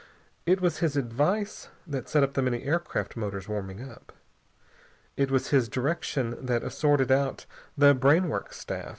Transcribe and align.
It 0.47 0.59
was 0.61 0.79
his 0.79 0.97
advice 0.97 1.69
that 1.85 2.09
set 2.09 2.33
the 2.33 2.41
many 2.41 2.63
aircraft 2.63 3.15
motors 3.15 3.47
warming 3.47 3.87
up. 3.87 4.11
It 5.15 5.29
was 5.29 5.49
his 5.49 5.69
direction 5.69 6.43
that 6.43 6.63
assorted 6.63 7.11
out 7.11 7.45
the 7.77 7.93
brainwork 7.93 8.51
staff. 8.51 8.89